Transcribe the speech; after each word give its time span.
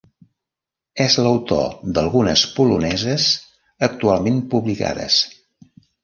És 1.03 1.17
l'autor 1.25 1.67
d'algunes 1.97 2.45
poloneses 2.55 3.25
actualment 3.89 4.39
publicades. 4.55 5.19